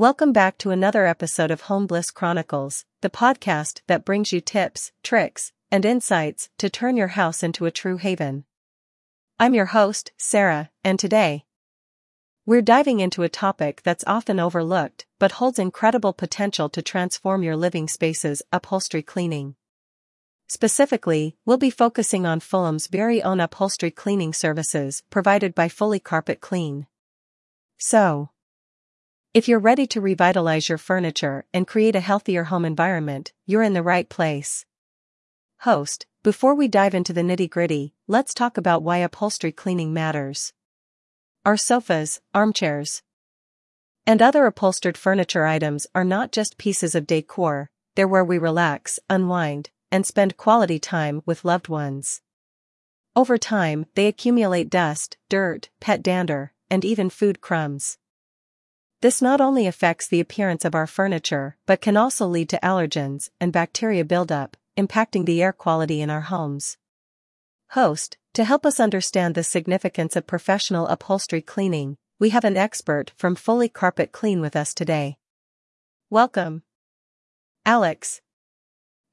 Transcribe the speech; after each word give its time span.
Welcome 0.00 0.32
back 0.32 0.56
to 0.60 0.70
another 0.70 1.04
episode 1.04 1.50
of 1.50 1.60
Home 1.68 1.86
Bliss 1.86 2.10
Chronicles, 2.10 2.86
the 3.02 3.10
podcast 3.10 3.82
that 3.86 4.02
brings 4.02 4.32
you 4.32 4.40
tips, 4.40 4.92
tricks, 5.02 5.52
and 5.70 5.84
insights 5.84 6.48
to 6.56 6.70
turn 6.70 6.96
your 6.96 7.08
house 7.08 7.42
into 7.42 7.66
a 7.66 7.70
true 7.70 7.98
haven. 7.98 8.46
I'm 9.38 9.52
your 9.52 9.66
host, 9.66 10.12
Sarah, 10.16 10.70
and 10.82 10.98
today, 10.98 11.44
we're 12.46 12.62
diving 12.62 13.00
into 13.00 13.24
a 13.24 13.28
topic 13.28 13.82
that's 13.84 14.02
often 14.06 14.40
overlooked 14.40 15.04
but 15.18 15.32
holds 15.32 15.58
incredible 15.58 16.14
potential 16.14 16.70
to 16.70 16.80
transform 16.80 17.42
your 17.42 17.56
living 17.56 17.86
spaces 17.86 18.40
upholstery 18.50 19.02
cleaning. 19.02 19.54
Specifically, 20.48 21.36
we'll 21.44 21.58
be 21.58 21.68
focusing 21.68 22.24
on 22.24 22.40
Fulham's 22.40 22.86
very 22.86 23.22
own 23.22 23.38
upholstery 23.38 23.90
cleaning 23.90 24.32
services 24.32 25.02
provided 25.10 25.54
by 25.54 25.68
Fully 25.68 26.00
Carpet 26.00 26.40
Clean. 26.40 26.86
So, 27.76 28.30
if 29.32 29.46
you're 29.46 29.60
ready 29.60 29.86
to 29.86 30.00
revitalize 30.00 30.68
your 30.68 30.78
furniture 30.78 31.44
and 31.54 31.64
create 31.64 31.94
a 31.94 32.00
healthier 32.00 32.44
home 32.44 32.64
environment, 32.64 33.32
you're 33.46 33.62
in 33.62 33.74
the 33.74 33.82
right 33.82 34.08
place. 34.08 34.66
Host, 35.60 36.04
before 36.24 36.52
we 36.52 36.66
dive 36.66 36.94
into 36.94 37.12
the 37.12 37.20
nitty 37.20 37.48
gritty, 37.48 37.94
let's 38.08 38.34
talk 38.34 38.56
about 38.56 38.82
why 38.82 38.98
upholstery 38.98 39.52
cleaning 39.52 39.92
matters. 39.92 40.52
Our 41.46 41.56
sofas, 41.56 42.20
armchairs, 42.34 43.02
and 44.04 44.20
other 44.20 44.46
upholstered 44.46 44.98
furniture 44.98 45.46
items 45.46 45.86
are 45.94 46.02
not 46.02 46.32
just 46.32 46.58
pieces 46.58 46.96
of 46.96 47.06
decor, 47.06 47.70
they're 47.94 48.08
where 48.08 48.24
we 48.24 48.36
relax, 48.36 48.98
unwind, 49.08 49.70
and 49.92 50.04
spend 50.04 50.36
quality 50.36 50.80
time 50.80 51.22
with 51.24 51.44
loved 51.44 51.68
ones. 51.68 52.20
Over 53.14 53.38
time, 53.38 53.86
they 53.94 54.08
accumulate 54.08 54.70
dust, 54.70 55.18
dirt, 55.28 55.68
pet 55.78 56.02
dander, 56.02 56.52
and 56.68 56.84
even 56.84 57.10
food 57.10 57.40
crumbs. 57.40 57.96
This 59.02 59.22
not 59.22 59.40
only 59.40 59.66
affects 59.66 60.06
the 60.06 60.20
appearance 60.20 60.62
of 60.66 60.74
our 60.74 60.86
furniture 60.86 61.56
but 61.64 61.80
can 61.80 61.96
also 61.96 62.26
lead 62.26 62.50
to 62.50 62.60
allergens 62.62 63.30
and 63.40 63.50
bacteria 63.50 64.04
buildup, 64.04 64.58
impacting 64.76 65.24
the 65.24 65.42
air 65.42 65.54
quality 65.54 66.02
in 66.02 66.10
our 66.10 66.20
homes. 66.20 66.76
Host, 67.70 68.18
to 68.34 68.44
help 68.44 68.66
us 68.66 68.78
understand 68.78 69.34
the 69.34 69.42
significance 69.42 70.16
of 70.16 70.26
professional 70.26 70.86
upholstery 70.88 71.40
cleaning, 71.40 71.96
we 72.18 72.28
have 72.30 72.44
an 72.44 72.58
expert 72.58 73.12
from 73.16 73.34
Fully 73.34 73.70
Carpet 73.70 74.12
Clean 74.12 74.38
with 74.38 74.54
us 74.54 74.74
today. 74.74 75.16
Welcome. 76.10 76.62
Alex. 77.64 78.20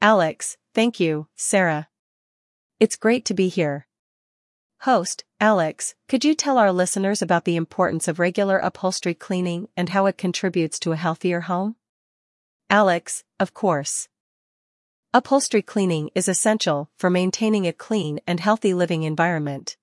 Alex, 0.02 0.58
thank 0.74 1.00
you, 1.00 1.28
Sarah. 1.38 1.88
It's 2.80 2.98
great 2.98 3.24
to 3.26 3.34
be 3.34 3.48
here. 3.48 3.87
Host, 4.82 5.24
Alex, 5.40 5.96
could 6.08 6.24
you 6.24 6.36
tell 6.36 6.58
our 6.58 6.72
listeners 6.72 7.22
about 7.24 7.46
the 7.46 7.56
importance 7.56 8.08
of 8.08 8.20
regular 8.20 8.58
upholstery 8.60 9.16
cleaning 9.16 9.70
and 9.76 9.90
how 9.90 10.06
it 10.06 10.20
contributes 10.20 10.78
to 10.80 10.92
a 10.92 10.96
healthier 10.96 11.42
home? 11.42 11.76
Alex, 12.70 13.24
of 13.40 13.56
course. 13.56 14.08
Upholstery 15.14 15.64
cleaning 15.64 16.12
is 16.14 16.28
essential 16.28 16.92
for 16.96 17.10
maintaining 17.10 17.66
a 17.66 17.74
clean 17.74 18.20
and 18.28 18.40
healthy 18.40 18.74
living 18.74 19.02
environment. 19.02 19.78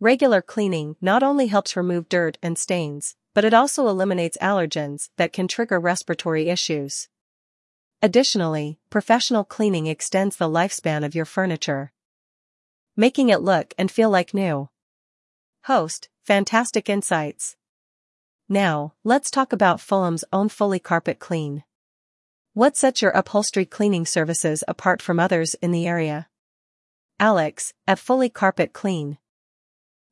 Regular 0.00 0.40
cleaning 0.40 0.96
not 1.02 1.22
only 1.22 1.48
helps 1.48 1.76
remove 1.76 2.08
dirt 2.08 2.38
and 2.42 2.56
stains, 2.56 3.14
but 3.34 3.44
it 3.44 3.52
also 3.52 3.88
eliminates 3.88 4.38
allergens 4.40 5.10
that 5.18 5.34
can 5.34 5.48
trigger 5.48 5.78
respiratory 5.78 6.48
issues. 6.48 7.08
Additionally, 8.00 8.78
professional 8.88 9.44
cleaning 9.44 9.86
extends 9.86 10.36
the 10.36 10.48
lifespan 10.48 11.04
of 11.04 11.14
your 11.14 11.26
furniture 11.26 11.92
making 12.98 13.28
it 13.28 13.40
look 13.40 13.72
and 13.78 13.92
feel 13.92 14.10
like 14.10 14.34
new. 14.34 14.68
Host, 15.66 16.08
fantastic 16.24 16.90
insights. 16.90 17.54
Now, 18.48 18.94
let's 19.04 19.30
talk 19.30 19.52
about 19.52 19.80
Fulham's 19.80 20.24
own 20.32 20.48
Fully 20.48 20.80
Carpet 20.80 21.20
Clean. 21.20 21.62
What 22.54 22.76
sets 22.76 23.00
your 23.00 23.12
upholstery 23.12 23.66
cleaning 23.66 24.04
services 24.04 24.64
apart 24.66 25.00
from 25.00 25.20
others 25.20 25.54
in 25.62 25.70
the 25.70 25.86
area? 25.86 26.26
Alex, 27.20 27.72
at 27.86 28.00
Fully 28.00 28.28
Carpet 28.28 28.72
Clean. 28.72 29.18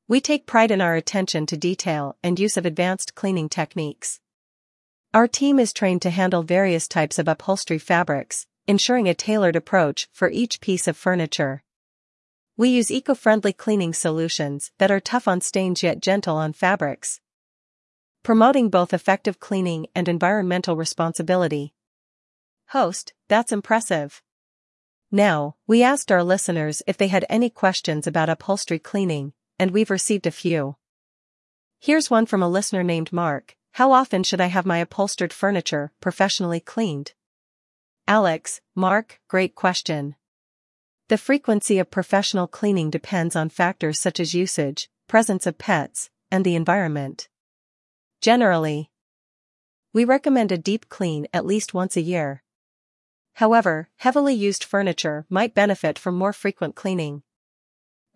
We 0.07 0.21
take 0.21 0.47
pride 0.47 0.71
in 0.71 0.81
our 0.81 0.95
attention 0.95 1.45
to 1.47 1.57
detail 1.57 2.17
and 2.23 2.39
use 2.39 2.57
of 2.57 2.65
advanced 2.65 3.17
cleaning 3.17 3.49
techniques. 3.49 4.21
Our 5.13 5.27
team 5.27 5.59
is 5.59 5.73
trained 5.73 6.03
to 6.03 6.11
handle 6.11 6.45
various 6.45 6.87
types 6.87 7.19
of 7.19 7.27
upholstery 7.27 7.79
fabrics, 7.79 8.47
ensuring 8.69 9.09
a 9.09 9.15
tailored 9.15 9.57
approach 9.57 10.07
for 10.13 10.31
each 10.31 10.61
piece 10.61 10.87
of 10.87 10.97
furniture. 10.97 11.65
We 12.59 12.71
use 12.71 12.91
eco-friendly 12.91 13.53
cleaning 13.53 13.93
solutions 13.93 14.73
that 14.79 14.91
are 14.91 14.99
tough 14.99 15.29
on 15.29 15.43
stains 15.43 15.83
yet 15.83 16.01
gentle 16.01 16.37
on 16.37 16.55
fabrics. 16.55 17.21
Promoting 18.23 18.71
both 18.71 18.95
effective 18.95 19.39
cleaning 19.39 19.89
and 19.95 20.09
environmental 20.09 20.75
responsibility. 20.75 21.75
Host, 22.69 23.13
that's 23.29 23.53
impressive. 23.53 24.23
Now, 25.13 25.57
we 25.67 25.83
asked 25.83 26.11
our 26.11 26.25
listeners 26.25 26.83
if 26.87 26.97
they 26.97 27.09
had 27.09 27.27
any 27.29 27.51
questions 27.51 28.07
about 28.07 28.31
upholstery 28.31 28.79
cleaning, 28.79 29.35
and 29.59 29.71
we've 29.71 29.91
received 29.91 30.27
a 30.27 30.31
few. 30.31 30.77
Here's 31.79 32.11
one 32.11 32.25
from 32.25 32.43
a 32.43 32.49
listener 32.49 32.83
named 32.83 33.13
Mark. 33.13 33.55
How 33.73 33.93
often 33.93 34.23
should 34.23 34.41
I 34.41 34.47
have 34.47 34.65
my 34.65 34.79
upholstered 34.79 35.33
furniture 35.33 35.93
professionally 36.01 36.61
cleaned? 36.61 37.13
Alex, 38.09 38.63
Mark, 38.75 39.21
great 39.29 39.55
question. 39.55 40.17
The 41.09 41.19
frequency 41.19 41.79
of 41.79 41.91
professional 41.91 42.49
cleaning 42.49 42.91
depends 42.91 43.37
on 43.37 43.49
factors 43.49 44.01
such 44.01 44.19
as 44.19 44.35
usage, 44.35 44.89
presence 45.07 45.47
of 45.47 45.57
pets, 45.57 46.11
and 46.33 46.45
the 46.45 46.57
environment. 46.57 47.29
Generally, 48.21 48.91
we 49.93 50.05
recommend 50.05 50.51
a 50.51 50.59
deep 50.59 50.89
clean 50.89 51.29
at 51.33 51.47
least 51.47 51.73
once 51.73 51.97
a 51.97 52.01
year. 52.01 52.43
However, 53.35 53.89
heavily 53.99 54.35
used 54.35 54.65
furniture 54.65 55.27
might 55.29 55.55
benefit 55.55 55.97
from 55.97 56.19
more 56.19 56.33
frequent 56.33 56.75
cleaning. 56.75 57.23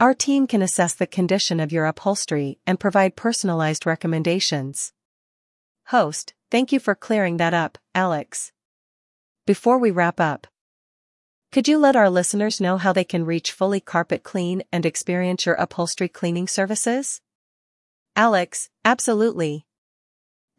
Our 0.00 0.12
team 0.12 0.48
can 0.48 0.60
assess 0.60 0.94
the 0.94 1.06
condition 1.06 1.60
of 1.60 1.70
your 1.70 1.86
upholstery 1.86 2.58
and 2.66 2.80
provide 2.80 3.14
personalized 3.14 3.86
recommendations. 3.86 4.92
Host, 5.86 6.34
thank 6.50 6.72
you 6.72 6.80
for 6.80 6.96
clearing 6.96 7.36
that 7.36 7.54
up, 7.54 7.78
Alex. 7.94 8.50
Before 9.46 9.78
we 9.78 9.92
wrap 9.92 10.18
up, 10.18 10.48
could 11.52 11.66
you 11.66 11.78
let 11.78 11.96
our 11.96 12.08
listeners 12.08 12.60
know 12.60 12.78
how 12.78 12.92
they 12.92 13.02
can 13.02 13.26
reach 13.26 13.50
Fully 13.50 13.80
Carpet 13.80 14.22
Clean 14.22 14.62
and 14.70 14.86
experience 14.86 15.44
your 15.44 15.56
upholstery 15.56 16.08
cleaning 16.08 16.46
services? 16.46 17.20
Alex, 18.14 18.70
absolutely. 18.84 19.66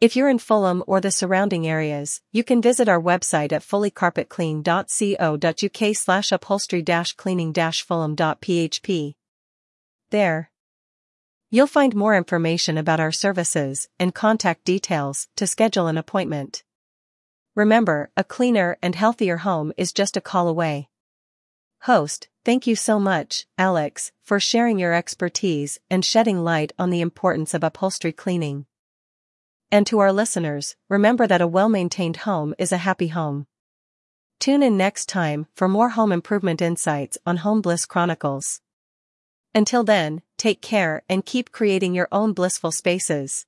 If 0.02 0.16
you're 0.16 0.28
in 0.28 0.38
Fulham 0.38 0.84
or 0.86 1.00
the 1.00 1.10
surrounding 1.10 1.66
areas, 1.66 2.20
you 2.30 2.44
can 2.44 2.60
visit 2.60 2.88
our 2.88 3.00
website 3.00 3.52
at 3.52 3.62
fullycarpetclean.co.uk 3.62 5.96
slash 5.96 6.32
upholstery 6.32 6.84
cleaning 7.16 7.54
fulham.php. 7.54 9.14
There. 10.10 10.50
You'll 11.50 11.66
find 11.66 11.94
more 11.94 12.16
information 12.16 12.76
about 12.76 13.00
our 13.00 13.12
services 13.12 13.88
and 13.98 14.14
contact 14.14 14.64
details 14.64 15.28
to 15.36 15.46
schedule 15.46 15.86
an 15.86 15.96
appointment. 15.96 16.64
Remember, 17.54 18.10
a 18.16 18.24
cleaner 18.24 18.78
and 18.82 18.94
healthier 18.94 19.38
home 19.38 19.72
is 19.76 19.92
just 19.92 20.16
a 20.16 20.22
call 20.22 20.48
away. 20.48 20.88
Host, 21.82 22.28
thank 22.44 22.66
you 22.66 22.74
so 22.74 22.98
much, 22.98 23.46
Alex, 23.58 24.10
for 24.22 24.40
sharing 24.40 24.78
your 24.78 24.94
expertise 24.94 25.78
and 25.90 26.04
shedding 26.04 26.42
light 26.42 26.72
on 26.78 26.88
the 26.88 27.02
importance 27.02 27.52
of 27.52 27.62
upholstery 27.62 28.12
cleaning. 28.12 28.64
And 29.70 29.86
to 29.88 29.98
our 29.98 30.12
listeners, 30.12 30.76
remember 30.88 31.26
that 31.26 31.42
a 31.42 31.46
well-maintained 31.46 32.18
home 32.18 32.54
is 32.58 32.72
a 32.72 32.78
happy 32.78 33.08
home. 33.08 33.46
Tune 34.40 34.62
in 34.62 34.76
next 34.76 35.08
time 35.08 35.46
for 35.54 35.68
more 35.68 35.90
home 35.90 36.10
improvement 36.10 36.62
insights 36.62 37.18
on 37.26 37.38
Home 37.38 37.60
Bliss 37.60 37.84
Chronicles. 37.84 38.60
Until 39.54 39.84
then, 39.84 40.22
take 40.38 40.62
care 40.62 41.02
and 41.08 41.26
keep 41.26 41.52
creating 41.52 41.94
your 41.94 42.08
own 42.10 42.32
blissful 42.32 42.72
spaces. 42.72 43.44